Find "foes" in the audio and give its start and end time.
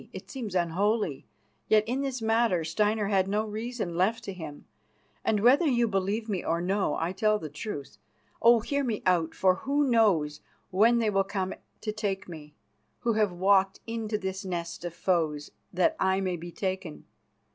14.95-15.51